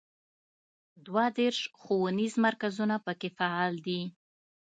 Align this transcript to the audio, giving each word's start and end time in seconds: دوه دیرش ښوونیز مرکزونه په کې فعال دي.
دوه 1.05 1.25
دیرش 1.37 1.59
ښوونیز 1.81 2.33
مرکزونه 2.45 2.95
په 3.05 3.13
کې 3.19 3.29
فعال 3.37 3.73
دي. 3.85 4.01